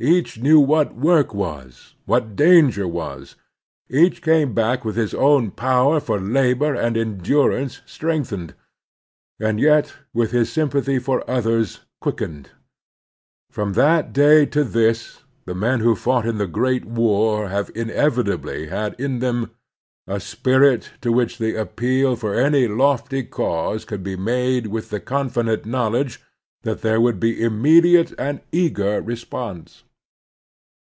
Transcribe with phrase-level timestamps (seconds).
[0.00, 3.34] Each knew what work was, what danger was.
[3.90, 8.54] Each came back with his own power for labor and endurance strengthened,
[9.40, 12.50] and yet with his sym pathy for others quickened.
[13.50, 18.66] From that day to this the men who fought in the great war have inevitably
[18.68, 19.50] had in them
[20.06, 25.28] a spirit to which appeal for any lofty cause could be made with the con
[25.28, 26.22] fident knowledge
[26.62, 29.82] that there would be immediate and eager response.